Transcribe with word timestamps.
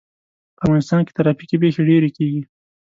په 0.55 0.61
افغانستان 0.65 0.99
کې 1.05 1.15
ترافیکي 1.19 1.55
پېښې 1.63 1.81
ډېرې 1.89 2.09
کېږي. 2.17 2.41